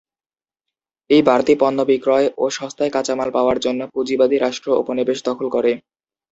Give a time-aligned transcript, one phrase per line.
[1.09, 5.71] এই বাড়তি পণ্য বিক্রয় ও সস্তায় কাঁচামাল পাওয়ার জন্য পুঁজিবাদী রাষ্ট্র উপনিবেশ দখল করে।